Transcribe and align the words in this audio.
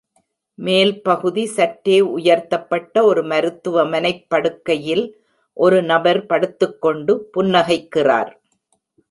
மேல் 0.59 1.01
பகுதி 1.01 1.45
சற்றே 1.45 1.99
உயர்த்தப்பட்ட 2.01 3.03
ஒரு 3.03 3.23
மருத்துவமனைப் 3.23 4.25
படுக்கையில் 4.27 5.05
ஒரு 5.57 5.83
நபர் 5.83 6.25
படுத்துக் 6.25 6.81
கொண்டு 6.81 7.29
புன்னகைக்கிறார். 7.37 8.31